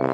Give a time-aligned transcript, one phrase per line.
[0.00, 0.06] 大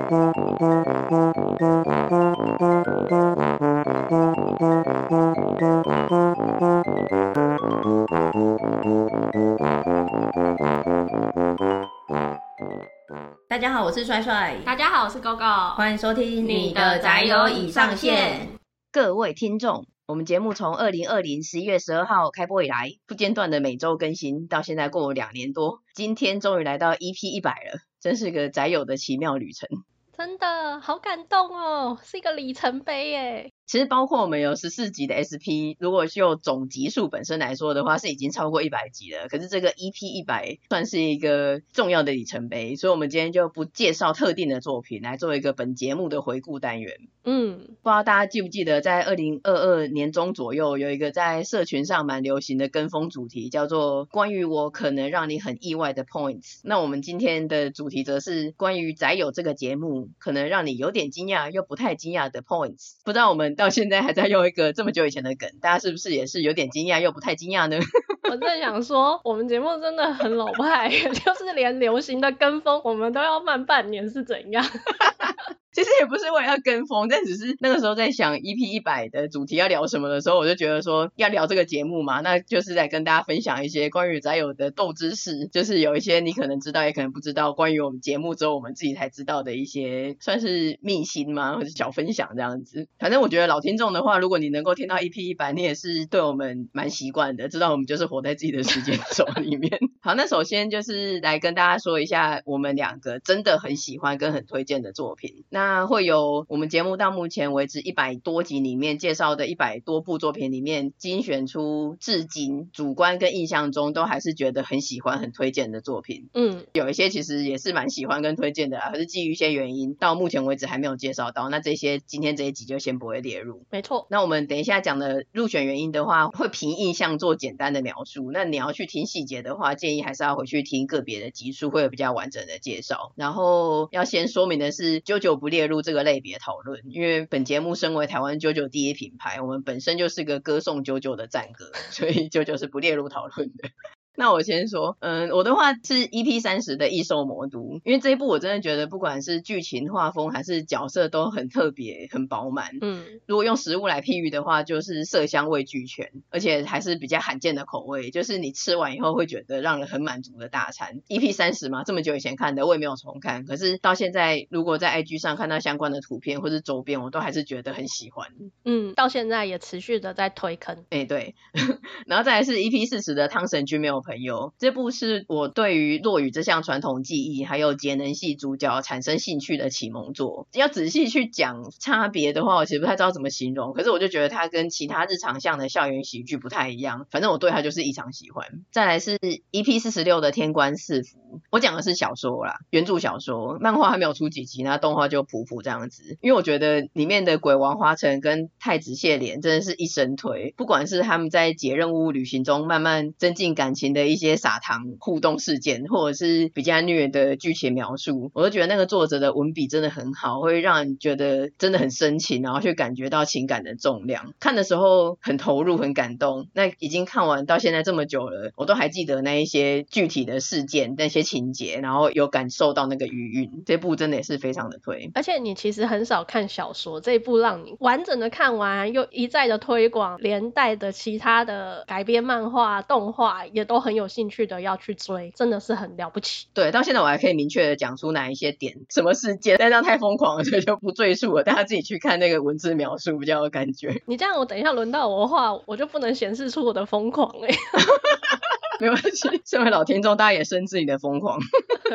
[13.59, 14.57] 家好，我是帅帅。
[14.65, 15.77] 大家好，我是 GoGo。
[15.77, 18.49] 欢迎收听你的宅友已上线。
[18.91, 29.69] 各位听众，我们节目从二零二零十一月十二号开播以来，不间断的每周更新，到现在过了两年多，今天终于来到 EP 一百了，真是个宅友的奇妙旅程。
[30.17, 33.53] 真的好感动哦，是一个里程碑耶。
[33.67, 39.27] 其实包括我们有十四集的 SP，如果就总集数本身来说的话，是已经超过一百集了。
[39.29, 46.95] 可是这个 EP 一百算是一个重要的里程碑，所以我们今天就不介绍特定的作品，来做一个本节目的回顾单元。
[47.25, 56.61] 嗯，不知道大家记不记得，在二零二二年中左右，有一个在社群上蛮流行的跟风主题，叫做“关于我可能让你很意外的 points”。
[56.63, 62.93] 那我们今天的主题则是关于宅友这个节目可能让你有点惊讶又不太惊讶的 points。
[63.05, 63.56] 不知道我们。
[63.57, 67.79] 到现在还在用一个这么久以前的梗，大家是不是也是有点惊讶又不太惊讶呢？
[68.31, 74.65] 我在想说，我们节目真的很老派， 就是连流行的跟风，我们都要慢半年是怎样？
[75.77, 91.57] 其实也不是为了要跟风，但只是那个时候在想 EP 一百的主题要聊什么的时候，我就觉得说要聊这个节目嘛，那就是在跟大家分享一些关于宅友的豆知识，就是有一些你可能知道也可能不知道，关于我们节目之后我们自己才知道的一些算是秘辛吗？
[91.57, 92.89] 或者小分享这样子。
[92.99, 99.79] 反正我觉得老听众的话，如果你能够听到 EP 一百，你也是对我们蛮习惯的，知道我们就是活在自己的时间轴里面。
[100.01, 105.45] 好，那首先就是来跟大家说一下我们两个真的很喜欢跟很推荐的作品。
[105.51, 116.29] 那那会有我们节目到目前为止一百多集里面介绍的一百多部作品里面精选出至今主观跟印象中都还是觉得很喜欢很推荐的作品。
[116.35, 121.49] 嗯，有一些其实也是蛮喜欢跟推荐的，可是基于一些原因到目前为止还没有介绍到。
[121.49, 123.65] 那这些今天这一集就先不会列入。
[123.73, 124.07] 没错。
[124.09, 128.31] 那我们等一下讲的入选原因的话，会凭印象做简单的描述。
[128.31, 133.11] 那你要去听细节的话，建议还是要回去听个别的集数，会有比较完整的介绍。
[133.17, 135.67] 然后要先说明的是，久久不列。
[135.67, 143.71] 入这个类别讨论，因为本节目身为台湾九九第一品牌，我们本身就是个歌颂九九的赞歌， 所以九九是不列入讨论的。
[144.17, 152.71] 那我先说，嗯，我的话是 EP 三十的异兽魔都，因为这一部我真的觉得不管是剧情、画风还是角色都很特别、很饱满。
[152.81, 161.03] 嗯，如果用食物来譬喻的话，就是色香味俱全，而且还是比较罕见的口味，就是你吃完以后会觉得让人很满足的大餐。
[161.09, 168.29] EP 三十嘛，这么久以前看的，我也没有重看，可是到现在如果在 IG 上看到相关的图片或是周边，我都还是觉得很喜欢。
[168.65, 170.77] 嗯，到现在也持续的在推坑。
[170.91, 171.35] 哎、欸，对，
[172.07, 180.47] 然后再来是 EP 四十的汤神君没有朋友，这部是我对于落雨这项传统技艺，还有节能系主角产生兴趣的启蒙作。
[180.55, 183.73] 要仔细去讲差别的话，我其实不太知道怎么形容。
[183.73, 187.07] 可是我就觉得它跟其他日常向的校园喜剧不太一样。
[187.11, 188.47] 反正我对它就是异常喜欢。
[188.71, 191.19] 再来是 EP 四十六的天官赐福，
[191.51, 196.19] 我讲的是小说啦，原著小说，漫画还没有出几集，那动画就普普这样子。
[196.21, 203.87] 因为我觉得里面的鬼王花城跟太子谢怜真的是一生推，不管是他们在解任务旅行中慢慢增进感情。
[203.97, 214.35] 的一些撒糖互动事件，或者是比较虐的剧情描述，我都觉得那个作者的文笔真的很好，会让人觉得真的很深情，然后去感觉到情感的重量。
[214.41, 216.49] 看的时候很投入，很感动。
[216.53, 223.63] 那已经看完到现在这么久了，我都还记得那一些具体的事件、那些情节，然后有感受到那个余韵。
[223.65, 225.11] 这部真的也是非常的推。
[225.15, 233.77] 而且你其实很少看小说，这一部让你完整的看完，又一再的推广，连带的其他的改编漫画、动画也都。
[233.87, 236.49] 很有兴趣的要去追，真的是很了不起。
[236.55, 241.45] 对，到现在我还可以明确的讲出哪一些点、什么事件，但这样太疯狂了，所以就不赘述了。
[241.45, 244.03] 大家自己去看那个文字描述比较有感觉。
[244.07, 247.49] 你这样，我等一下轮到我的话，我就不能显示出我的疯狂哎。
[248.81, 251.39] 没关系， 身为老听众，大家也深知你的疯狂。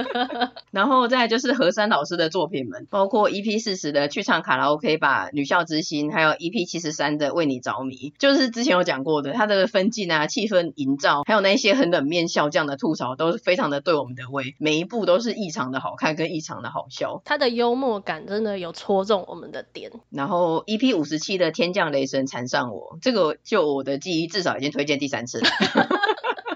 [0.72, 17.22] 然后再来就是何山老师的作品们，包括 EP 四十的去唱卡拉 OK 吧，女校之心，还有 EP 七十三的为你着迷，就是之前有讲过的，他的分镜啊、气氛营造，还有那些很冷面笑匠的吐槽，都是非常的对我们的胃，每一部都是异常的好看跟异常的好笑。
[17.26, 19.92] 他的幽默感真的有戳中我们的点。
[20.10, 25.50] 然后 EP 五十七的天降雷神缠上我，这个就我的记忆至少已经推荐第三次了。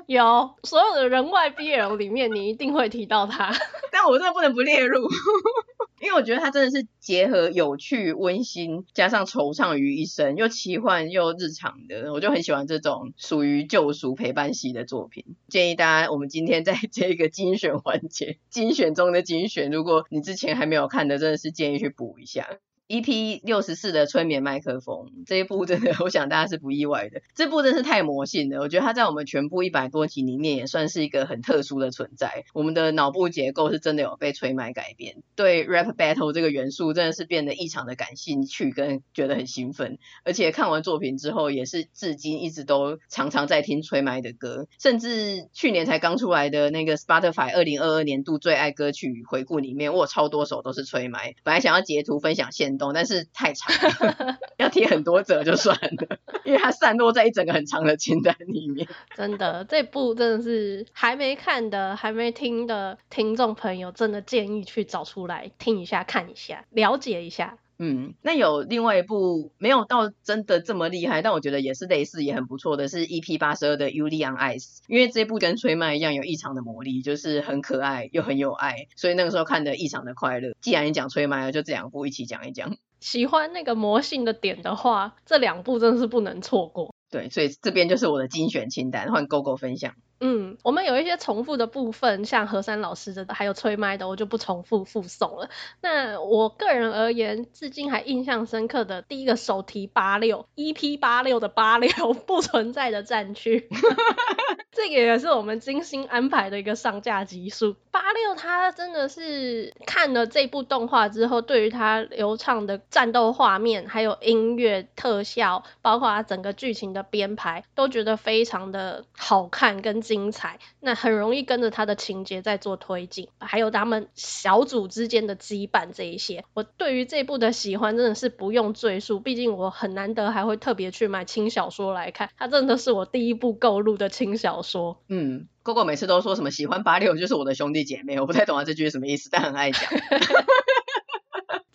[0.07, 3.51] 有所有的人外 BL 里面，你一定会提到他，
[3.91, 5.07] 但我真的不能不列入。
[6.01, 15.23] 因为我觉得它真的是结合有趣、温馨，加上惆怅于一身，又奇幻又日常的，我就很喜欢这种属于救赎陪伴系的作品。
[15.47, 22.45] 建议大家，我们今天在这个精选环节，精选中的精选，如果你之前还没有看的，真的是建议去补一下。
[22.87, 27.23] EP 六十四的催眠麦克风这一部真的，我想大家是不意外的。
[27.33, 32.43] 这部真是太魔性了，我觉得它在我们全部一百多集里面也算是一个很特殊的存在。
[32.53, 39.97] 我们的脑部结构是真的有被催眠改变，对 rap battle 这个元素真的是变得异常的感兴趣，跟觉得很兴奋。
[40.23, 51.35] 而且看完作品之后，也是至今一直都常常在听催眠的歌，甚至去年才刚出来的那个 Spotify 二零二二年度最爱歌曲回顾里面，我有超多首都是催眠。
[51.43, 58.87] 本来想要截图分享现但是太长了， 要听很多折就算了，因为它散落在一整个很长的清单里面。
[59.15, 67.57] 真的，这部真的是还没看的、还没听的听众朋友，真的建议去找出来听一下、看一下、了解一下。
[67.77, 80.53] 嗯，那有另外一部没有到真的这么厉害，但我觉得也是类似也很不错的，是 EP 八十二的 Yuri on Ice，因为这部跟吹麦一样有异常的魔力，就是很可爱又很有爱，所以那个时候看的异常的快乐。
[80.61, 82.77] 既然你讲吹麦了，就这两部一起讲一讲。
[83.01, 86.95] 喜欢那个魔性的点的话，这两部真的是不能错过。
[87.11, 89.93] 对，所以这边就是我的精选清单，换 GoGo 分享。
[90.21, 95.49] 嗯，我们有一些重复的部分，像何山老师的，还有吹麦的，我就不重复复诵了。
[95.81, 101.91] 那我个人而言，至今还印象深刻的第一个手提八六 EP 八六的八六
[102.25, 103.67] 不存在的战区，
[104.71, 107.75] 这个也是我们精心安排的一个上架集数。
[107.91, 120.04] 八六它真的是看了这部动画之后，对于它流畅的战斗画面，还有音乐特效，包括它整个剧情的编排，都觉得非常的好看跟。
[120.05, 135.01] 精彩，那很容易跟着他的情节在做推进，还有他们小组之间的羁绊这一些，我对于这部的喜欢真的是不用赘述，毕竟我很难得还会特别去买轻小说来看，它真的是我第一部购入的轻小说。
[135.09, 139.81] 嗯哥哥每次都说什么喜欢八六就是我的兄弟姐妹，我不太懂他这句是什么意思，但很爱讲。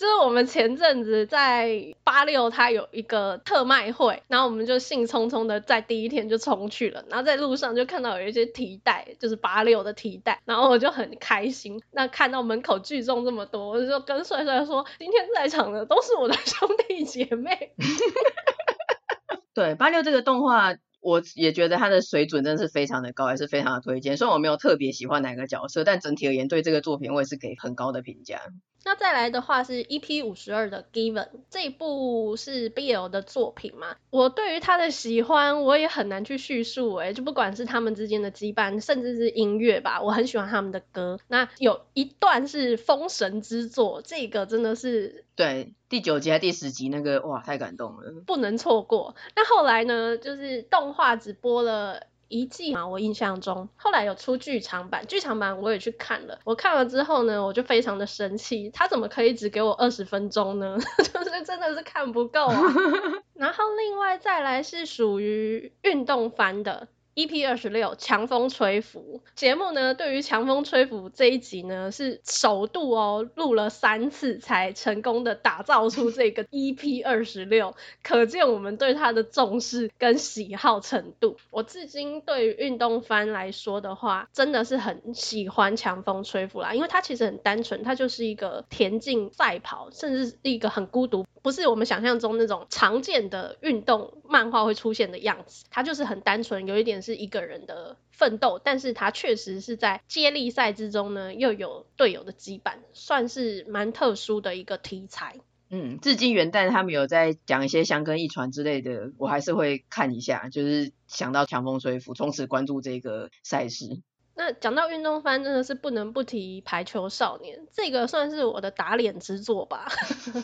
[0.00, 11.82] 就是我们前阵子在八六，它有一个特卖会，然后我们就兴冲冲的在第一天就冲去了，然后在路上就看到有一些提袋，就是八六的提袋，然后我就很开心。
[11.90, 17.74] 那看到门口聚众这么多，我就跟帅帅说，今天在场的都是我的兄弟姐妹。
[19.52, 20.76] 对，八六这个动画。
[21.00, 24.16] 我也觉得他的水准真的是非常的高，也是非常的推荐。
[24.16, 28.40] 虽然我没有特别喜欢哪个角色，但整体而言对这个作品我也是给很高的评价。
[28.82, 33.96] 那再来的话是 EP 五十二的 Given，这一部是 BL 的作品嘛？
[34.08, 41.18] 我对于他的喜欢我也很难去叙述诶，就不管是他们之间的羁绊，甚至是音乐吧，我很喜欢他们的歌。
[41.28, 45.72] 那有一段是封神之作，这个真的是对。
[45.88, 49.16] 第九集还是第十集那个哇，太感动了，不能错过。
[49.34, 56.38] 那后来呢，就是动画只播了一季嘛，我印象中，后来有出剧场版，剧场版我也去看了。
[56.44, 60.76] 我看了之后呢，我就非常的生气，他怎么可以只给我二十分钟呢？
[61.02, 62.62] 就是真的是看不够啊。
[63.34, 66.86] 然后另外再来是属于运动番的。
[67.14, 81.36] EP 二十六，强风吹拂节目呢，对于强风吹拂这一集呢，是首度哦，录了三次才成功的打造出这个 EP 二十六，可见我们对它的重视跟喜好程度。
[81.50, 97.00] 我至今对于运动番来说的话，真的是很喜欢强风吹拂啦，因为它其实很单纯，它就是一个田径赛跑，甚至是一个很孤独，不是我们想象中那种常见的运动漫画会出现的样子，它就是很单纯，有一点。
[97.00, 105.36] 是一个人的奋斗，但是它确实是在接力赛之中呢，又有队友的羁绊，算是蛮特殊的一个题材。
[105.70, 114.02] 嗯，至今元旦他们有在讲一些香根一传之类的，我还是会看一下，就是想到强风吹拂，从此关注这个赛事。
[114.34, 119.88] 那讲到运动番，真的是不能不提排球少年，这个算是我的打脸之作吧。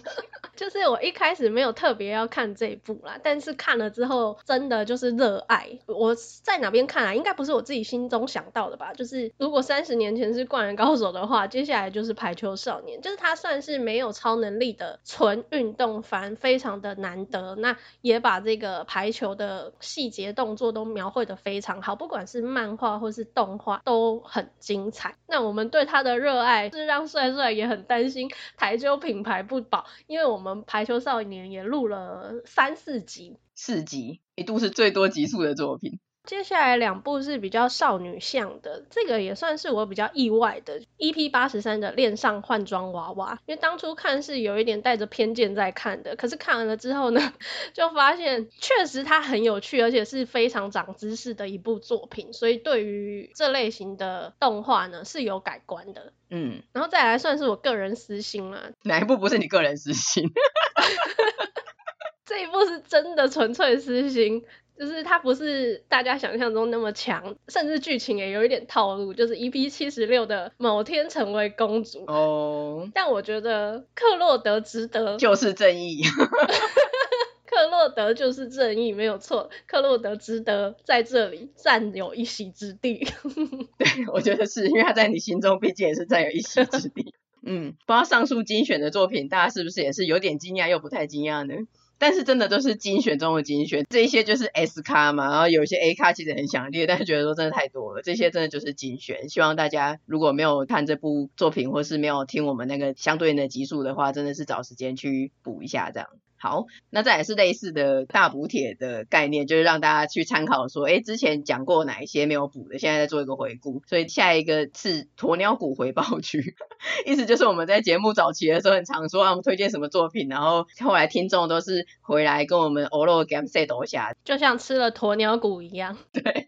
[0.57, 5.79] 就是我一开始没有特别要看这一部啦，但是看了之后真的就是热爱。
[5.87, 7.15] 我在哪边看啊？
[7.15, 8.93] 应该不是我自己心中想到的吧？
[8.95, 13.01] 就是如果三十年前是灌篮高手的话，接下来就是排球少年。
[13.03, 17.55] 就是他算是没有超能力的纯运动番，非常的难得。
[17.57, 23.76] 那也把这个排球的细节动作都描绘的非常好，不管是漫画或是动画。
[23.85, 25.15] 都很精彩。
[25.27, 35.99] 那我们对他的热爱是让帅帅也很担心台球品牌不保，因为我们排球少年也录了三四集，四集一度是最多集数的作品。
[36.27, 40.81] 接下来两部是比较少女向的，这个也算是我比较意外的。
[40.99, 47.33] EP 八十三的恋上换装娃娃，因为当初看是有一点带着偏见在看的，可是看完了之后呢，
[47.73, 56.13] 就发现确实它很有趣，而且是非常长知识的一部作品，所以对于这类型的动画呢是有改观的。
[56.31, 58.71] 嗯，然后再来算是我个人私心啦。
[58.83, 60.29] 哪一部不是你个人私心？
[62.27, 64.45] 这一部是真的纯粹私心。
[64.79, 69.15] 就是它不是大家想象中那么强，甚至剧情也有一点套路。
[69.15, 76.03] 就是 EP 七十六的某天成为公主哦，oh, 但我觉得克洛德值得，就是正义，
[77.47, 83.07] 克洛德就是正义，没有错，克洛德值得在这里占有一席之地。
[83.79, 87.15] 对，我觉得是因为他在你心中毕竟也是占有一席之地。
[87.49, 91.55] 嗯，不知道上述精选的作品，大家是不是也是有点惊讶又不太惊讶呢？
[91.99, 99.29] 但是真的都是精选中的精选，这一些就是 S 咖嘛，然后有一些 A 咖其实很想列，但是觉得说真的太多了，这些真的就是精选。
[99.29, 106.09] 希望大家如果没有看这部作品，或是没有听我们那个相对应的集数的话，真的是找时间去补一下这样。
[106.47, 113.83] 好，那再也是类似的大补帖的概念，就是让大家去参考说，哎，之前讲过哪一些没有补的，现在在做一个回顾。
[113.89, 116.55] 所以下一个是鸵鸟谷回报区，
[117.05, 125.99] 意思就是我们在节目早期的时候很常说啊，我们推荐什么作品，然后后来听众都是回来跟我们欧罗 game say 多下，就像吃了鸵鸟谷一样。
[126.13, 126.47] 对。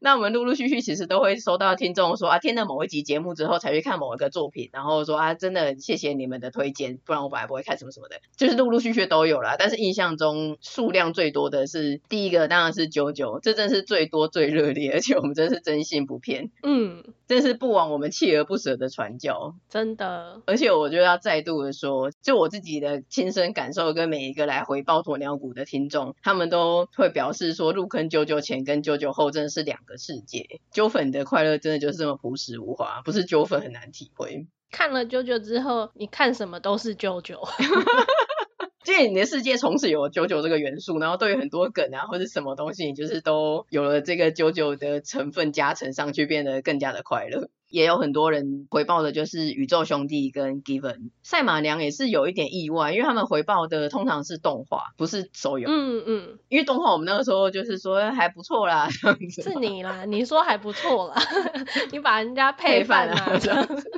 [0.00, 9.56] 那我们陆陆续续其实都会收到听众说啊，听了某一集节目之后才去看某一个作品，然后说啊，真的谢谢你们的推荐，不然我本来不会看什么什么的，就是陆陆续续都有啦。
[9.58, 20.40] 但是印象中数量最多的是第一个，当然是九九，这真是最多最热烈，而且我们真是真心不骗，嗯，真是不枉我们锲而不舍的传教，真的。
[20.46, 34.46] 而且我就要再度的说，就我自己的亲身感受，跟每一个来回报鸵鸟谷的听众，他们都会表示说，入坑九九前跟九九后真的是两个世界，揪粉的快乐真的就是这么朴实无华，不是揪粉很难体会。
[34.70, 37.40] 看了九九之后，你看什么都是九九，
[38.86, 47.48] 因为你的世界从此有了九九这个元素，然后对于很多梗啊或者什么东西，你就是都有了这个九九的成分加成上去，变得更加的快乐。
[47.68, 55.68] 也有很多人回报的就是宇宙兄弟跟 Given 赛马娘也是有一点意外，因为他们回报的通常是动画，不是手游。
[55.70, 59.42] 嗯嗯，因为动画我们那个时候就是说还不错啦， 这样子。
[59.42, 61.22] 是你啦，你说还不错啦，
[61.92, 63.90] 你把人家 配饭啊这样子。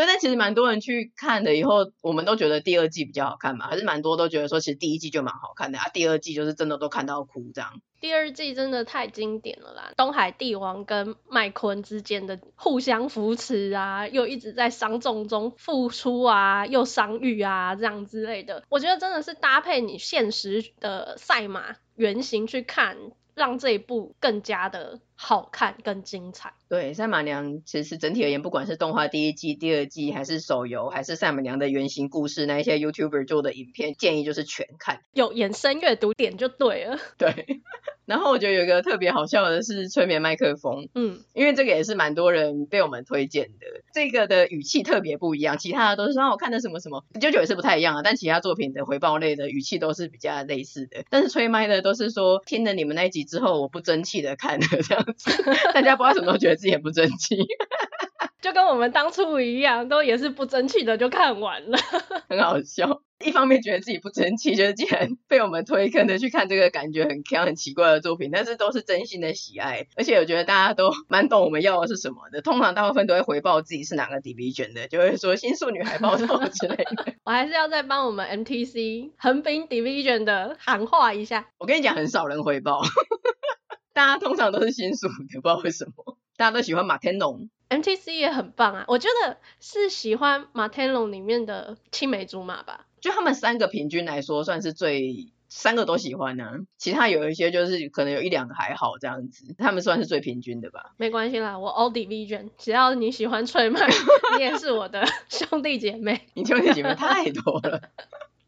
[0.00, 7.82] 对，但其实蛮多人去看了以后，我们都觉得第二季比较好看嘛，还是蛮多都觉得说其实第一季就蛮好看的啊，第二季就是真的都看到哭这样。
[8.00, 22.96] 第二季真的太经典了啦，东海帝王跟麦昆之间的互相扶持啊，又一直在伤重中复出啊，又伤愈啊，这样之类的，我觉得真的是搭配你现实的赛马原型去看，
[23.34, 26.54] 让这一部更加的好看、更精彩。
[26.70, 36.98] 对，赛马娘其实整体而言，不管是动画第一季、第二季，还是手游，还是赛马娘的原型故事，那一些 YouTuber 做的影片，建议就是全看，有延伸阅读点就对了。
[37.18, 37.60] 对。
[38.06, 55.09] 然后我觉得有一个特别好笑的是催眠麦克风，嗯，因为这个也是蛮多人被我们推荐的，这个的语气特别不一样，其他的都是说我看的什么什么，九九也是不太一样啊，但其他作品的回报类的语气都是比较类似的，但是催麦的都是说听了你们那一集之后，我不争气的看了这样子，
[55.74, 57.36] 大家不知道什么时候觉得自己很不争气，
[58.40, 61.78] 就跟我们当初一样，都也是不争气的就看完了，
[62.28, 63.02] 很好笑。
[63.22, 72.40] 一方面觉得自己不争气，就是既然被我们推坑的去看这个感觉很锵、很奇怪的作品，但是都是真心的喜爱，而且我觉得大家都蛮懂我们要的是什么的。
[72.40, 77.12] 通常大部分都会回报自己是哪个 division 的，就会说新宿女孩报道之类的。
[77.24, 81.46] 我还是要再帮我们 MTC 横滨 division 的喊话一下。
[81.58, 82.80] 我跟你讲，很少人回报，
[83.92, 87.48] 大家通常都是新宿的，不知道为什么， 大家都喜欢马天龙。
[87.68, 92.86] MTC 也很棒啊，我觉得是喜欢马天龙里面的青梅竹马吧。
[93.00, 96.52] 就他们三个平均来说，算是最三个都喜欢呢、啊。
[96.78, 100.92] 其他有一些就是可能有一两个还好这样子，他们算是最平均的吧。
[100.96, 103.88] 没关系啦，我 All Division，只要你喜欢吹麦，
[104.36, 106.28] 你也是我的兄弟姐妹。
[106.34, 107.82] 你兄弟姐妹太多了。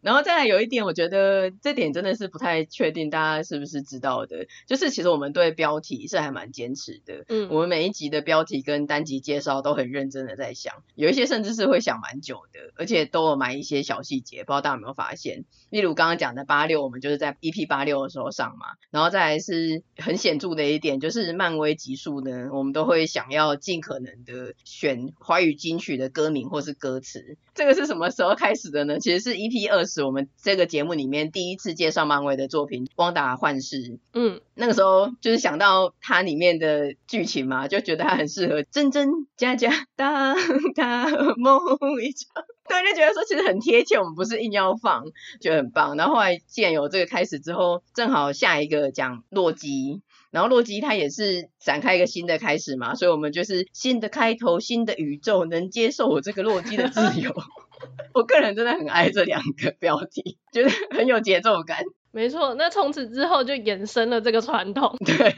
[0.02, 4.46] 然后再来有一点，我觉得这点真的是不太确定，大家是不是知道的？
[4.66, 7.24] 就是其实我们对标题是还蛮坚持的。
[7.28, 15.44] 嗯，我们每一集的标题跟单集介绍都很认真的在想，有一些甚至是会想蛮久的，而且都有埋一些小细节，不知道大家有没有发现？
[15.70, 18.66] 例如刚刚讲的八六，我们就是在 EP 八六的时候上嘛。
[18.90, 27.36] 然后再来是很显著的一点，就是漫威集数呢，我们都会想要尽可能的选华语金曲的歌名或是歌词。
[27.54, 28.98] 这个是什么时候开始的呢？
[28.98, 30.02] 其实是 EP 二十。
[30.02, 33.76] 时我们这个节目里面第一次介绍漫威的作品《汪达幻视》。
[34.14, 40.34] 嗯，那个时候就是想到它里面的剧情嘛，就觉得它很适合真真假假当
[40.74, 41.06] 大
[41.36, 41.60] 梦
[42.02, 42.42] 一场。
[42.66, 45.04] 对，就觉得说其实很贴切，我们不是硬要放，
[45.42, 45.94] 觉得很棒。
[45.96, 50.00] 然后后来既然有这个开始之后，正好下一个讲洛基。
[50.30, 57.34] 然后洛基他也是展开一个新的开始嘛，所以我们就是新的开头，新的宇宙，能接受我这个洛基的自由。
[58.14, 61.82] 我个人真的很爱这两个标题，觉得很有节奏感。
[62.12, 64.96] 没错，那从此之后就衍生了这个传统。
[65.04, 65.34] 对。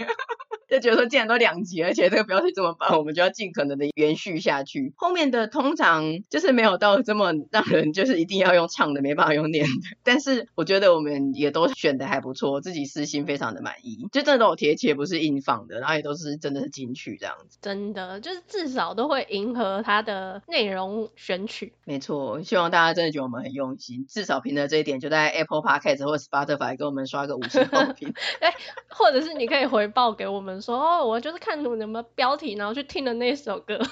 [0.75, 4.93] 就觉得说，既然都两集，而且这个标题这么棒，我们就要尽可能的延续下去。
[4.97, 9.71] 后面的通常就是没有到这么让人就是一定要用唱的，没办法用念的。
[10.03, 17.59] 但是我觉得我们也都选的还不错，自己私心非常的满意，就真的都有贴切，不是硬放的，然后也都是真的是金曲这样子。
[17.63, 21.73] 真的就是至少都会迎合它的内容选取。
[21.85, 28.13] 没错，希望大家真的觉得我们很用心，至少凭着这一点，就在 Apple Podcast 或 Spotify 给我们刷个五星好评。
[28.41, 28.53] 哎，
[28.89, 30.64] 或者是你可以回报给我们。
[30.65, 33.79] 说哦，我就是看你们的标题，然后去听了那首歌。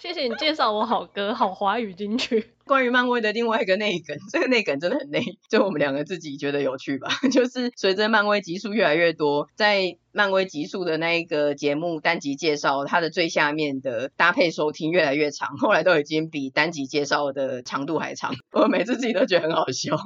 [0.00, 2.52] 谢谢你介绍我好歌，好华语金曲。
[2.64, 5.20] 关于漫威的另外一个内梗，这个内梗真的很内，
[5.50, 7.08] 就我们两个自己觉得有趣吧。
[7.32, 18.34] 就是随着漫威集数越来越多，在漫威集数的那一个节目单集介绍，它的最下面的搭配收听越来越长，后来都已经比单集介绍的长度还长。
[18.52, 19.96] 我每次自己都觉得很好笑。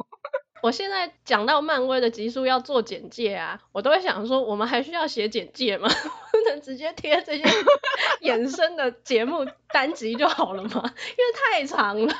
[0.62, 5.88] 我现在讲到漫威的集数要做简介啊，我都会想说，我们还需要写简介吗？
[6.32, 7.44] 不能直接贴这些
[8.22, 10.70] 衍生的节目单集就好了吗？
[10.74, 12.14] 因为太长了。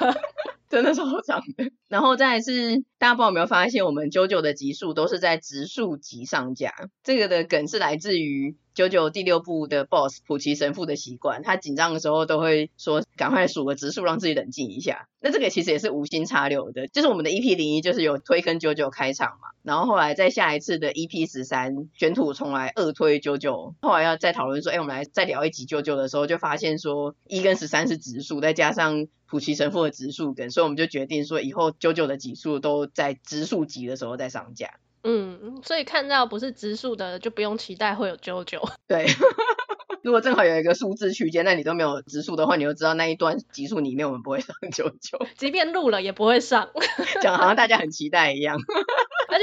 [0.68, 6.72] 真的超长的，然后再来是大家不知道有没有发现，我们 JoJo 的集数都是在植树集上架。
[7.04, 15.08] 这个的梗是来自于九九第六部的 BOSS 普奇神父的习惯，他紧张的时候都会说赶快数个植树，让自己冷静一下。
[15.20, 29.06] 那这个其实也是无心插柳的，就是我们的 EP 零一就是有推跟九九开场嘛，然后后来在下一次的 EP 十三卷土重来二推九九后来要再讨论说，哎，我们来再聊一集九九的时候，就发现说一跟十三是植树，再加上。
[29.32, 34.74] 普奇神父的植树梗，所以我们就决定说，以后九九的集数都在植树集的时候再上架。
[35.04, 38.70] 嗯，所以看到不是植树的，就不用期待会有 JoJo。
[38.86, 39.06] 对，
[40.02, 46.70] 如果正好有一个数字区间，那你都没有植树的话，你就知道那一段集数里面我们不会上 JoJo，即便录了也不会上，
[47.20, 48.58] 讲好像大家很期待一样。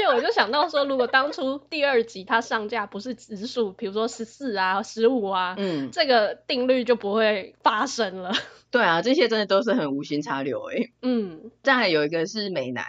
[0.00, 8.32] 而且我就想到说，如果当初第二集它上架不是直数，比如说十四啊、十五啊，嗯，这个定律就不会发生了。
[8.70, 10.92] 对啊，这些真的都是很无心插柳哎、欸。
[11.02, 12.84] 嗯，再来有一个是美男，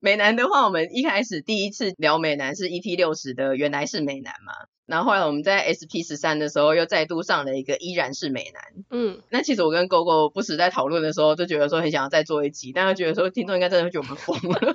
[0.00, 4.52] 美男的话，我们一开始第一次聊美男是 E T 六十的，原来是美男嘛。
[4.86, 8.84] 然后后来我们在 SP 十三的时候又再度上了一个依然是美男。
[8.90, 14.74] 嗯，那其实我跟 GoGo 不时在讨论的时候，就觉得说很想要再做一集，但是觉得说听众应该真的会觉得我们疯了。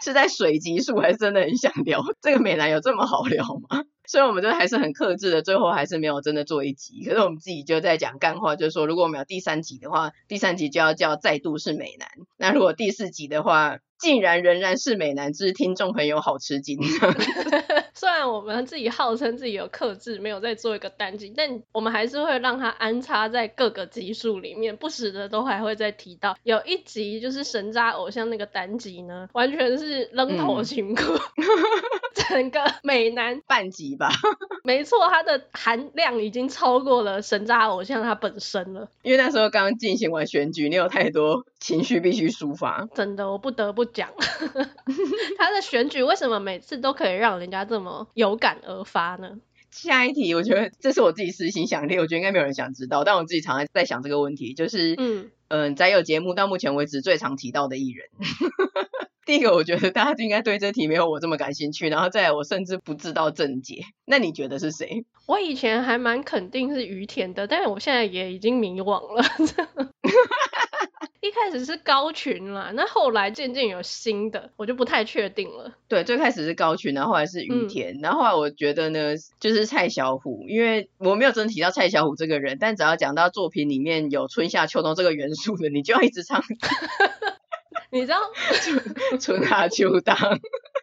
[0.00, 3.84] 是在水级数还是真的很想聊这个美男有这么好聊吗？
[4.06, 7.04] 所以我们就还是很克制的，最后还是没有真的做一集。
[7.04, 12.08] 可是我们自己就在讲干话，就是说如果我们有第三集的话，第三集就要叫再度是美男。
[12.36, 16.78] 那如果第四集的话，竟然仍然是美男，之听众朋友好吃惊。
[17.94, 26.36] 虽然我们自己号称自己有克制，没有在做一个单集，但我们还是会让它安插在各个集数里面，不时的都还会再提到。
[26.42, 31.44] 有一集就是神渣偶像那个单集呢，完全是扔头情歌，嗯、
[32.28, 34.10] 整个美男半集吧。
[34.64, 38.88] 没错，它的含量已经超过了神渣偶像它本身了。
[39.02, 42.88] 因为那时候刚刚进行完选举，你有太多情绪必须抒发。
[42.94, 44.10] 真的，我不得不讲，
[45.38, 48.06] 他的选举为什么每次都可以让人家这么。
[48.14, 49.38] 有感而发呢？
[49.70, 58.08] 下一题，我觉得这是我自己私心想的，我觉得应该没有人想知道，但我自己常常在想这个问题，就是，嗯嗯，在、有节目到目前为止最常提到的艺人，
[59.24, 65.04] 第一个我觉得大家就应该对这题没有我这么感兴趣，然后再来我甚至不知道正解，那你觉得是谁？
[65.26, 69.22] 我以前还蛮肯定是于田的，但是我现在也已经迷惘了。
[71.20, 75.72] 一开始是高群啦，那后来渐渐有新的，我就不太确定了。
[75.88, 86.42] 对，最开始是高群，然后后来是雨田，嗯、然后后来我觉得呢，就是蔡小虎，因为我没有真的提到蔡小虎这个人，但只要讲到作品里面有春夏秋冬这个元素的，你就要一直唱。
[87.90, 88.18] 你知道
[88.60, 90.14] 春 春夏秋冬，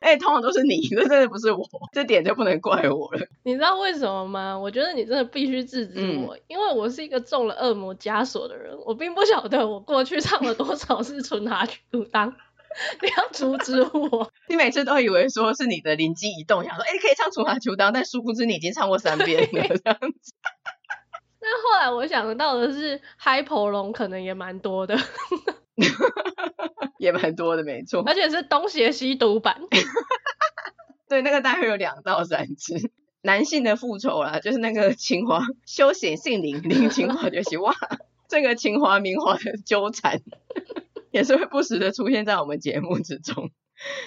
[0.04, 3.26] 哎、欸，通常都是你，这真的不是我，这点就不能怪我了。
[3.44, 4.60] 你知道为什么吗？
[4.60, 12.28] 我觉得你真的必须制止我，嗯、因为我是一个中了恶魔枷锁的人，我并不晓得我过去唱了多少次春夏秋当，
[13.02, 14.30] 你要阻止我。
[14.50, 20.34] 你每次都以为说是你的灵机一动，想说哎、欸，可以唱春华秋当，但殊不知你已经唱过三遍了这样子。
[21.39, 24.98] 那后来我想到的是，嗨婆龙可能也蛮多的。
[27.04, 28.02] 也蛮多的，没错。
[28.06, 29.62] 而且是东邪西毒版。
[31.10, 32.89] 对，那个大概有两到三次。
[33.22, 37.76] 男性的复仇啦，就是那个青花休闲性灵灵青花就是哇，
[38.28, 40.22] 这个青花明花的纠缠，
[41.12, 43.52] 也是会不时的出现在我们节目之中。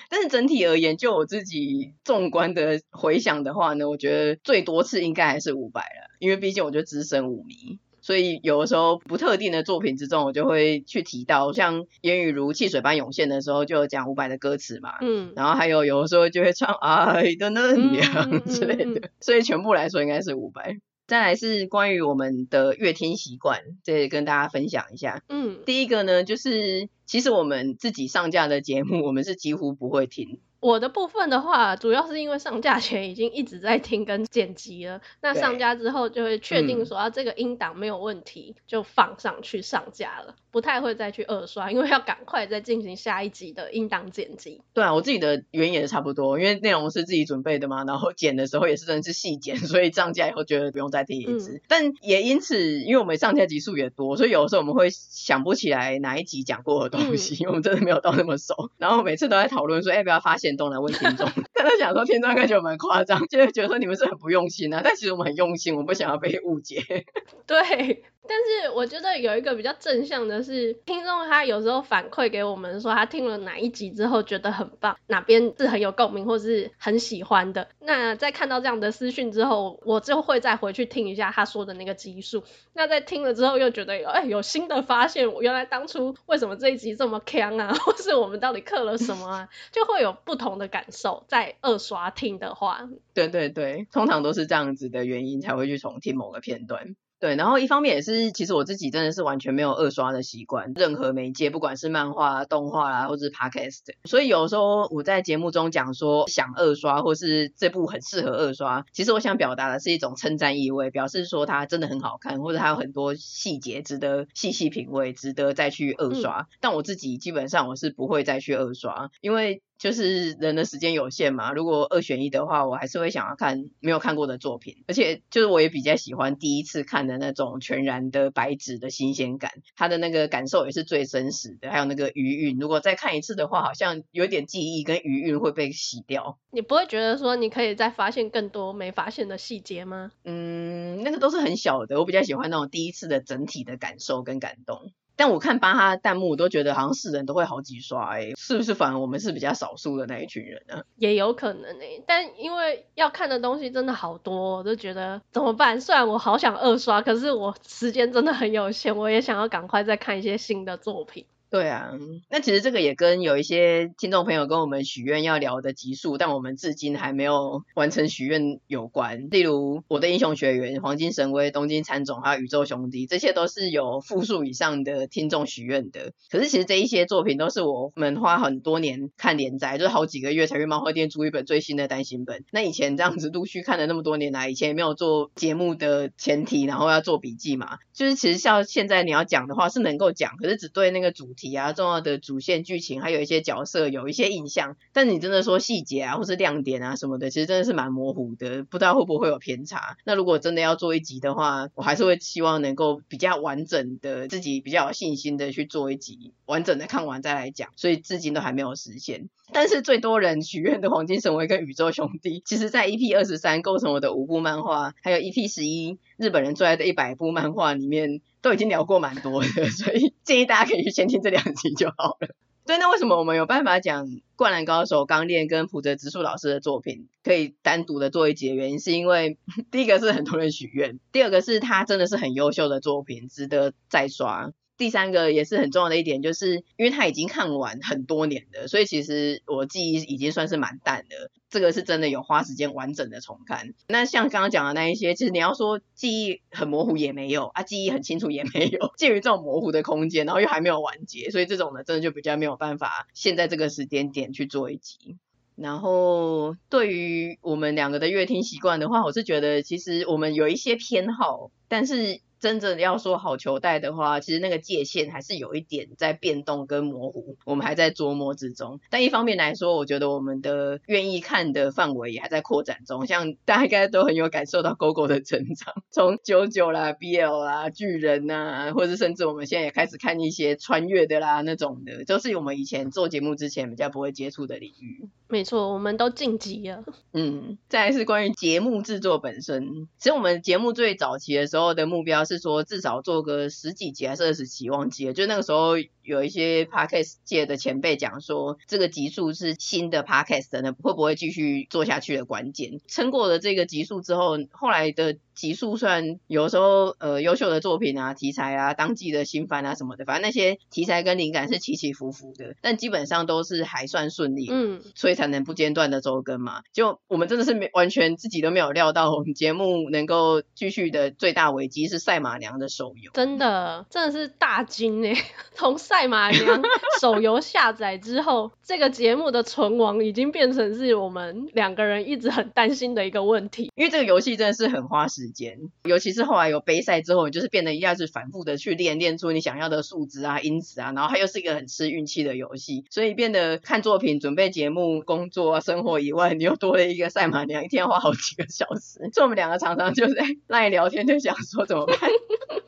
[0.09, 7.79] 但是整体而言，就我自己纵观的回想的话呢，我觉得最多次应该还是五百了，因为毕竟我就资深五迷。
[8.07, 20.77] 所以有的时候不特定的作品之中，我就会去提到，像烟雨如汽水般涌现的时候，就有讲伍佰的歌词嘛，嗯，然后还有有的时候就会唱爱的能量 之类的，所以全部来说应该是伍佰。
[21.09, 25.23] 再来是关于我们的乐听习惯，这里跟大家分享一下。
[25.29, 30.39] 嗯，第一个呢，就是其实我们自己上架的节目，我们是几乎不会听。
[30.67, 44.63] 我的部分的话，主要是因为上架前已经一直在听跟剪辑了，那上架之后就会确定说啊，这个音档没有问题，嗯，就放上去上架了，不太会再去二刷，因为要赶快再进行下一集的音档剪辑。
[44.73, 51.57] 对啊，我自己的原因也是差不多，因为内容是自己准备的嘛，然后剪的时候也是真的是细剪， 所以上架以后觉得不用再听一次。
[51.57, 61.29] 嗯，但也因此，因为我们上架集数也多，所以有的时候我们会想不起来哪一集讲过的东西，嗯，因为我们真的没有到那么熟，然后每次都在讨论说，哎，不要发现动来问听众。
[61.53, 64.81] 但他想说听众感觉蛮夸张，就会觉得说你们是很不用心啊。
[64.83, 66.83] 但其实我们很用心，我们不想要被误解。
[67.47, 68.05] 对。
[68.29, 77.69] 但是我觉得有一个比较正向的是，听众他有时候反馈给我们说，他听了哪一集之后觉得很棒，哪边是很有共鸣或是很喜欢的。
[77.81, 82.45] 那在看到这样的私讯之后，我就会再回去听一下他说的那个集数。
[82.73, 91.25] 那在听了之后又觉得有哎有新的发现，我原来当初为什么这一集这么锵啊， 或是我们到底刻了什么啊，就会有不同的感受。
[91.29, 96.97] 在二刷听的话，对对对，通常都是这样子的原因才会去重听某个片段。
[97.19, 116.43] 对，然后一方面也是，其实我自己真的是完全没有二刷的习惯，任何媒介，不管是漫画、动画啊，或者是 podcast，所以有时候我在节目中讲说想二刷，或是这部很适合二刷，其实我想表达的是一种称赞意味，表示说它真的很好看，或者它有很多细节值得细细品味，值得再去二刷。
[116.43, 116.47] 嗯。
[116.61, 119.63] 但我自己基本上我是不会再去二刷，因为。
[119.79, 136.39] 就是人的时间有限嘛，如果二选一的话，我还是会想要看没有看过的作品，而且就是我也比较喜欢第一次看的那种全然的白纸的新鲜感，它的那个感受也是最真实的，还有那个余韵，如果再看一次的话，好像有点记忆跟余韵会被洗掉。
[136.51, 140.11] 你不会觉得说你可以再发现更多没发现的细节吗？
[140.25, 144.93] 嗯，那个都是很小的，我比较喜欢那种第一次的整体的感受跟感动。
[145.17, 148.75] 但我看巴哈弹幕，我都觉得好像是人都会好几刷哎、是不是？
[148.75, 150.83] 反而我们是比较少数的那一群人呢？
[150.97, 155.81] 也有可能哎、欸，但因为要看的东西真的好多，我就觉得怎么办？
[155.81, 161.25] 虽然我好想二刷，可是我时间真的很有限，我也想要赶快再看一些新的作品。
[161.49, 161.93] 对啊，
[162.29, 169.29] 那其实这个也跟有一些听众朋友跟我们许愿要聊的集数，但我们至今还没有 完成许愿有关。
[169.31, 176.13] 例如《我的英雄学员》、《黄金神威》、《东京喰种》还有《宇宙兄弟》，这些都是有复数以上的听众许愿的。
[176.31, 182.45] 可是其实这一些作品都是我们花很多年看连载，就是好几个月才去漫画店租一本最新的单行本。
[182.51, 199.97] 那以前这样子陆续看了那么多年来，以前也没有做节目的前提，然后要做笔记嘛，就是其实像现在你要讲的话是能够讲，可是只对那个主题啊，重要的主线剧情，还有一些角色有一些印象，但你真的说细节啊，或是亮点啊什么的，其实真的是蛮模糊的，不知道会不会有偏差。
[200.05, 207.69] 那如果真的要做一集的话，我还是会希望能够比较完整的，自己比较有信心的去做一集，完整的看完再来讲。
[207.77, 209.29] 所以至今都还没有实现。
[209.53, 218.23] 但是最多人许愿的《黄金神威》跟《宇宙兄弟》，其实在 EP 二十三构成我的五部漫画，还有 EP 十一日本人最爱的一百部漫画里面。
[218.43, 222.29] 都已经聊过蛮多的， 所以建议大家可以去先听这两集就好了。
[222.65, 224.07] 对，那为什么我们有办法讲
[224.37, 229.37] 《灌篮高手》钢炼跟浦泽直树老师的作品可以单独的做一集的原因，是因为
[229.73, 234.53] 第一个是很多人许愿，第二个是他真的是很优秀的作品，值得再刷。
[234.77, 241.31] 第三个也是很重要的一点，就是因为他已经看完很多年了，所以其实我记忆已经算是蛮淡的。
[241.49, 243.73] 这个是真的有花时间完整的重看。
[243.89, 255.17] 那像刚刚讲的那一些，其实你要说记忆很模糊也没有啊，记忆很清楚也没有，介于这种模糊的空间，然后又还没有完结，所以这种呢，真的就比较没有办法现在这个时间点去做一集。
[255.55, 262.21] 然后对于我们两个的阅听习惯的话，我是觉得其实我们有一些偏好，但是。
[262.47, 268.79] 真正要说好球带的话，其实那个界限还是有一点在变动跟模糊，我们还在琢磨之中。
[268.89, 273.05] 但一方面来说，我觉得我们的愿意看的范围也还在扩展中。
[273.05, 285.09] 像大家应该都很有感受到 GoGo 的成长， 从九九啦、BL 啦、巨人呐，或者甚至我们现在也开始看一些穿越的啦那种的，都是我们以前做节目之前比较不会接触的领域。
[285.29, 286.85] 没错，我们都晋级了。
[287.13, 289.89] 嗯，再来是关于节目制作本身。
[289.99, 295.13] 其实我们节目最早期的时候的目标是说，至少做个十几集还是二十集，忘记了。
[295.13, 295.75] 就那个时候
[296.07, 302.81] 有一些 Podcast 界的前辈讲说，这个集数是新的 Podcast 呢，会不会继续做下去的关键。
[302.87, 314.47] 撑过了这个集数之后，后来的集数虽然有时候呃优秀的作品啊、题材啊、当季的新番啊什么的，反正那些题材跟灵感是起起伏伏的，但基本上都是还算顺利。
[314.49, 315.17] 嗯，所以。
[315.17, 316.61] 才能不间断的周更嘛？
[316.75, 323.11] 就我们真的是没完全自己都没有料到，我们节目能够继续的最大危机是赛马娘的手游。
[323.15, 325.17] 真的，真的是大惊哎！
[325.57, 326.61] 从赛赛马娘
[327.01, 333.73] 手游下载之后，这个节目的存亡已经变成是我们两个人一直很担心的一个问题。
[333.75, 345.01] 因为这个游戏真的是很花时间，尤其是后来有杯赛之后，就是变得一下子反复的去练，练出你想要的数值啊、因子啊，然后它又是一个很吃运气的游戏，所以变得看作品、准备节目。
[345.01, 348.99] 工作啊，生活以外，你又多了一个赛马娘，一天要花好几个小时。
[349.15, 351.97] 所以我们两个常常就是在 赖聊天，就想说怎么办？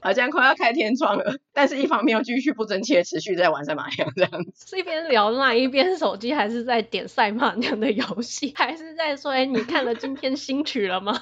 [0.00, 4.66] 好像快要开天窗了，但是一方面又继续不争气的持续在玩赛马娘这样子。
[4.66, 11.20] 是一边聊那，一边手机还是在点赛马娘的游戏，还是在说，哎，你看了今天新曲了吗？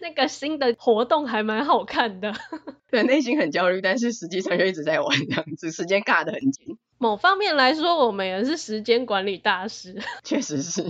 [0.00, 2.32] 那个新的活动还蛮好看的。
[2.90, 6.78] 对，内心很焦虑，但是实际上又一直在玩这样子，时间尬得很紧。
[6.98, 10.00] 某方面来说，我们也是时间管理大师。
[10.24, 10.82] 确实是，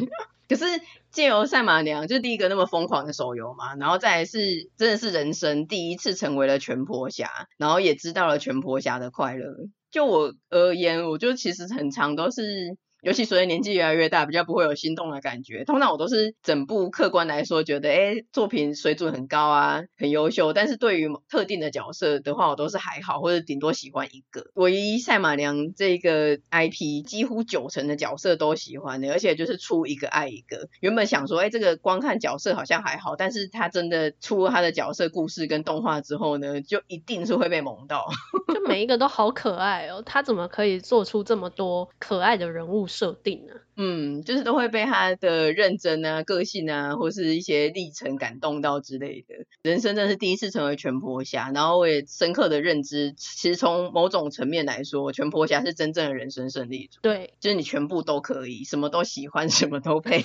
[0.48, 0.64] 可是
[1.10, 9.54] 借由赛马娘就第一个那么疯狂的手游嘛，然后再来是真的是人生第一次成为了全婆侠，然后也知道了全婆侠的快乐。
[9.90, 12.76] 就我而言，我就其实很常都是。
[13.02, 15.64] 尤其随着年纪越来越大，比较不会有心动的感觉。
[15.64, 20.52] 通常我都是整部客观来说，觉得诶作品水准很高啊，很优秀。
[20.52, 24.46] 但是对于特定的角色的话，我都是还好，或者顶多喜欢一个。
[24.54, 30.68] 唯一赛马娘这个 IP，几乎九成的角色都喜欢的，而且就是出一个爱一个。
[30.80, 38.08] 原本想说，诶这个光看角色好像还好，但是他真的出了他的角色故事跟动画之后呢，就一定是会被萌到。
[38.52, 42.87] 就每一个都好可爱哦，他怎么可以做出这么多可爱的人物？
[42.88, 43.52] 设定呢？
[43.76, 49.34] 嗯，就是都会被他的认真啊、个性啊，或是一些历程感动到之类的。
[49.62, 56.98] 人生真的是第一次成为全婆侠，然后我也深刻的认知，其实从某种层面来说，全婆侠是真正的人生胜利组。
[57.02, 60.24] 对，就是你全部都可以，什么都喜欢，什么都配，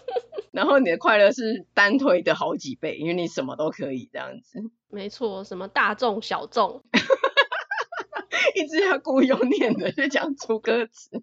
[0.52, 4.70] 然后你的快乐是单推的好几倍，因为你什么都可以这样子。
[4.88, 6.82] 没错，什么大众小众，
[8.54, 11.22] 一直要故意用念的就讲出歌词。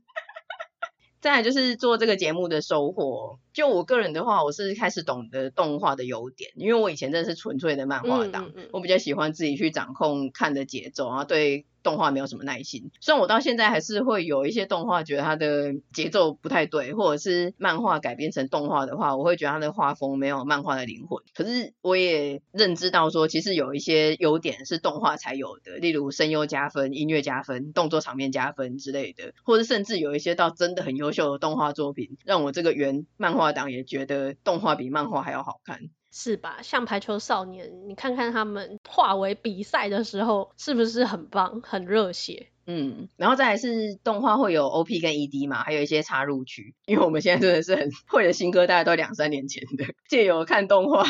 [1.24, 11.66] 再来就是做这个节目的收获，就我个人的话，我是开始懂得动画的优点，因为我以前真的是纯粹的漫画党，嗯嗯嗯，我比较喜欢自己去掌控看的节奏，然后对。
[11.84, 21.22] 动画没有什么耐心，虽然我到现在还是会有一些动画觉得它的节奏不太对，或者是漫画改编成动画的话，我会觉得它的画风没有漫画的灵魂。
[21.36, 35.90] 可是我也认知到说，其实有一些优点是动画才有的，例如声优加分、音乐加分、动作场面加分之类的，或者甚至有一些到真的很优秀的动画作品，让我这个原漫画党也觉得动画比漫画还要好看。
[36.16, 36.60] 是吧？
[36.62, 42.53] 像排球少年，你看看他们化为比赛的时候，是不是很棒、很热血？
[42.66, 51.04] 嗯，然后再来是动画会有 OP 跟 ED 嘛，还有一些插入曲，因为我们现在真的是很会的新歌，大概都两三年前的，借由看动画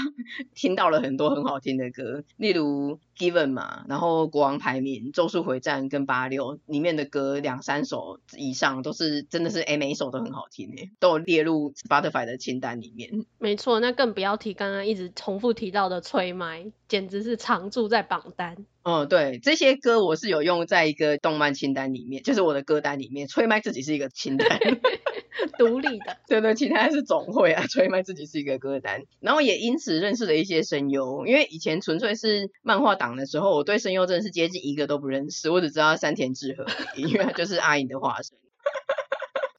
[0.56, 13.26] 听到了很多很好听的歌，例如 Given 嘛，然后国王排名、咒术回战跟八六里面的歌两三首以上都是真的是哎，每一首都很好听诶，都有列入 Spotify 的清单里面。
[13.38, 18.66] 没错，那更不要提刚刚一直重复提到的催麦，简直是常驻在榜单。
[18.84, 23.30] 嗯，对，这些歌我是有用在一个动漫清单里面，就是我的歌单里面。
[23.30, 24.60] 吹麦自己是一个清单，
[25.58, 26.17] 独立的。
[26.28, 27.65] 对对，其他是总会啊。
[27.67, 31.26] 吹麦自己是一个歌单，然后也因此认识了一些声优。
[31.26, 36.65] 因为以前纯粹是漫画党的时候，我对声优真的是接近一个都不认识，我只知道山田智和，
[36.98, 38.38] 因为他就是阿影的化身。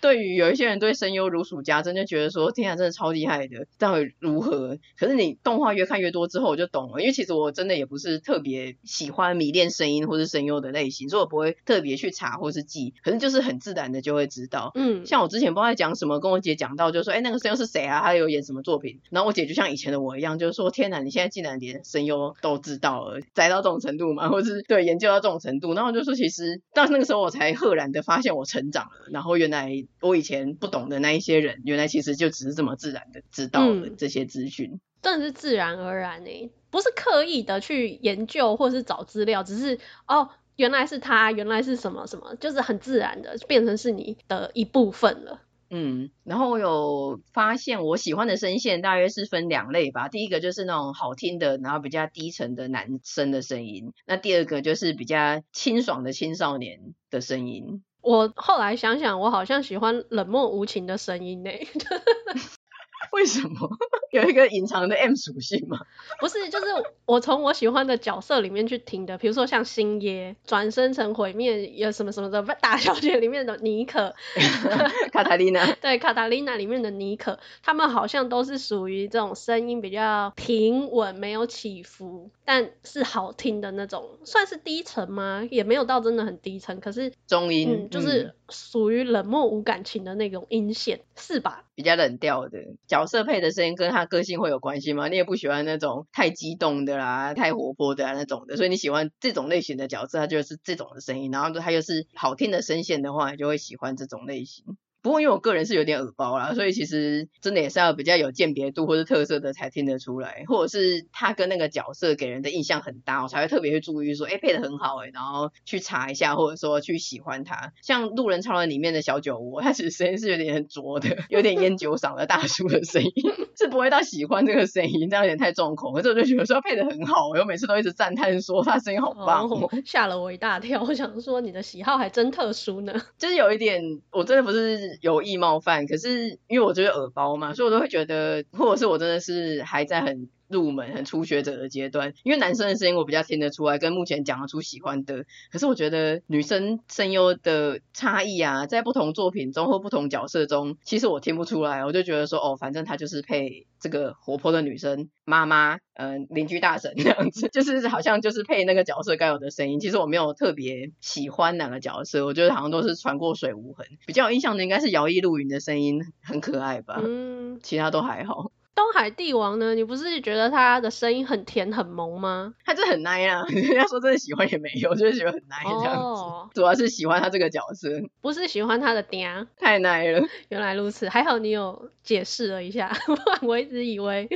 [0.05, 4.77] 对于有一些人对声优如数家珍，就觉得说天啊，真的超厉害的，这样会如何？
[4.99, 14.73] 可是你动画越看越多之后，我就懂了，因为其实我真的也不是特别喜欢迷恋声音或是声优的类型，所以我不会特别去查或是记，可是就是很自然的就会知道。
[14.75, 18.03] 嗯，像我之前不知道在讲什么，跟我姐讲到，就说哎，那个声优是谁啊？
[18.03, 19.01] 他有演什么作品？
[19.09, 24.29] 然后我姐就像以前的我一样，就是说天哪，你现在竟然连声优都知道了，宅到这种程度嘛？
[24.29, 25.73] 或是对研究到这种程度？
[25.73, 29.87] 然后我就说，其实到那个时候我才赫然的发现我成长了，然后原来。
[30.01, 45.41] 我以前不懂的那一些人，原来其实就只是这么自然的知道了这些资讯，嗯，真的是自然而然诶，不是刻意的去研究或是找资料，只是哦，原来是他，原来是什么什么，就是很自然的变成是你的一部分了。
[45.71, 57.83] 嗯，然后我有发现我喜欢的声线大约是分两类吧，第一个就是那种好听的，然后比较低沉的男生的声音，那第二个就是比较清爽的青少年的声音。
[58.05, 61.51] 我后来想想，我好像喜欢冷漠无情的声音呢。
[63.13, 63.69] 为什么？
[64.11, 65.79] 有一个隐藏的 M 属性吗？
[66.21, 66.67] 不是，就是
[67.07, 74.15] 我从我喜欢的角色里面去听的，比如说像星爷转身成毁灭有什么什么的大小姐里面的妮可，
[75.13, 85.47] 卡塔琳娜，对，卡塔琳娜里面的妮可，他们好像都是属于这种声音比较平稳，没有起伏，但是好听的那种，算是低沉吗？
[85.51, 91.65] 也没有到真的很低沉，可是中音，嗯，就是属于冷漠无感情的那种阴线，是吧？
[91.75, 95.09] 比较冷调的角色配的声音跟他个性会有关系吗？
[95.09, 104.77] 你也不喜欢那种太激动的啦、太活泼的、那种的，所以你喜欢这种类型的角色，他就是这种的声音，然后他又是好听的声线的话，你就会喜欢这种类型。
[105.05, 117.75] 不过因为我个人是有点耳包啦，所以其实真的也是要比较有鉴别度或是特色的才听得出来，或者是他跟那个角色给人的印象很搭，我才会特别去注意说，哎，配的很好哎，然后去查一下，或者说去喜欢他。
[117.83, 123.13] 像《路人超人》里面的小酒窝，他其实声音是有点浊的，有点烟酒嗓的大叔的声音，
[123.59, 125.93] 是不会到喜欢这个声音，这样有点太重口。
[125.93, 130.83] 可是我就觉得说配的很好，我每次都一直赞叹说他声音好棒，哦，吓了我一大跳。
[130.83, 134.94] 我想说你的喜好还真特殊呢， 就是有一点，我真的不是。
[135.01, 142.15] 有意冒犯，可是因为我就是耳包嘛，所以我都会觉得，或者是我真的是还在很入门、很初学者的阶段。
[142.23, 151.85] 因为男生的声音我比较听得出来，跟目前讲得出喜欢的，可是我觉得女生声优的差异啊，在不同作品中或不同角色中，其实我听不出来。
[151.85, 159.81] 我就觉得说，哦，反正她就是配这个活泼的女生妈妈，嗯，邻居大婶这样子， 就是好像就是配那个角色该有的声音。
[159.81, 163.87] 其实我没有特别喜欢哪个角色，我觉得好像都是船过水无痕。
[164.07, 168.51] 比较有印象的应该是摇曳露营的声音很可爱吧，嗯，其他都还好。
[168.75, 169.75] 东海帝王呢？
[169.75, 172.55] 你不是觉得他的声音很甜很萌吗？
[172.65, 176.01] 他就很奶啊， 人家说真的喜欢也没有，就是觉得很奶这样子。
[176.01, 177.89] 哦、主要是喜欢他这个角色，
[178.21, 180.27] 不是喜欢他的嗲，太奶了。
[180.51, 184.29] 原来如此，还好你有解释了一下， 不然我一直以为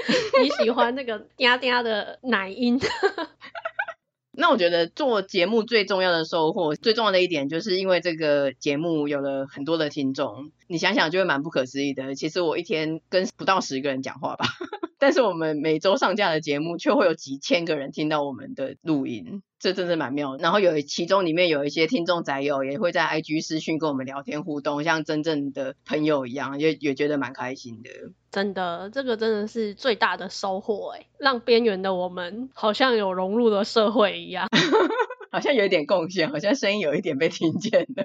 [0.42, 2.78] 你喜欢那个嗲嗲的奶音。
[4.40, 10.52] 那我觉得做节目最重要的收获，最重要的一点，就是因为这个节目有了很多的听众。
[10.68, 12.14] 你想想就会蛮不可思议的。
[12.14, 14.46] 其实我一天跟不到十个人讲话吧，
[14.98, 19.42] 但是我们每周上架的节目却会有几千个人听到我们的录音。
[19.60, 27.90] 这真是蛮妙的，然后有其中里面有一些听众宅友也会在 IG 私讯跟我们聊天互动，像真正的朋友一样，也也觉得蛮开心的。
[28.30, 34.46] 真的，这个真的是最大的收获哎，让边缘的我们好像有融入了社会一样，
[35.32, 38.04] 好像有一点贡献，好像声音有一点被听见了。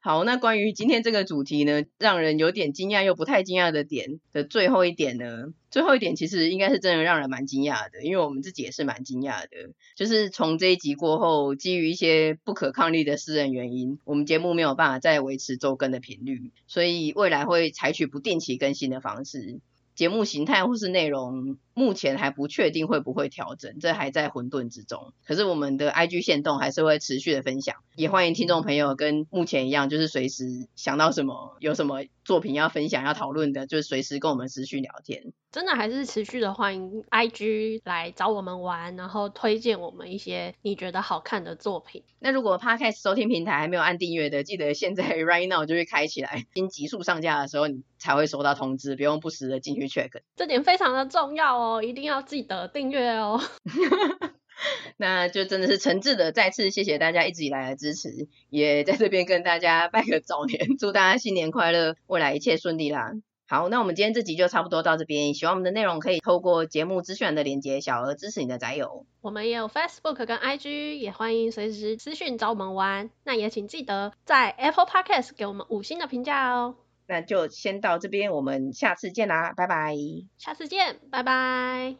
[0.00, 9.48] 好，那关于今天这个主题呢，让人有点惊讶又不太惊讶的点的最后一点呢，最后一点其实应该是真的让人蛮惊讶的，因为我们自己也是蛮惊讶的，
[9.96, 19.58] 就是从这一集过后，基于一些不可抗力的私人原因，我们节目没有办法再维持周更的频率，所以未来会采取不定期更新的方式。
[19.96, 25.12] 节目形态或是内容，目前还不确定会不会调整，这还在混沌之中。
[25.24, 35.32] 可是我们的 IG 线动还是会持续的分享，也欢迎听众朋友跟目前一样，就是随时想到什么，有什么作品要分享、要讨论的，就是随时跟我们持续聊天。
[35.50, 42.02] 真的还是持续的欢迎 IG 来找我们玩，然后推荐我们一些你觉得好看的作品。
[42.18, 50.10] 那如果 Podcast 收听平台还没有按订阅的，记得现在 Right now 就会开起来，新集数上架的时候你才会收到通知，不用不时的进去 check。
[50.36, 53.40] 这点非常的重要哦，一定要记得订阅哦。
[54.96, 63.12] 那就真的是诚挚的再次谢谢大家一直以来的支持，也在这边跟大家拜个早年， 祝大家新年快乐，未来一切顺利啦。
[63.46, 65.32] 好，那我们今天这集就差不多到这边。
[65.32, 69.06] 喜欢我们的内容，可以透过节目资讯的连接，小额支持你的宅友。
[69.22, 73.08] 我们也有 Facebook 跟 IG，也欢迎随时私讯找我们玩。
[73.24, 76.74] 那也请记得在 Apple Podcast 给我们五星的评价哦。
[77.08, 79.96] 那就先到这边，我们下次见啦，拜拜。
[80.36, 81.96] 下次见，拜拜。